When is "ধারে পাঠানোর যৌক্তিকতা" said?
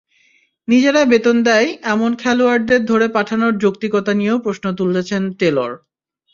2.85-4.13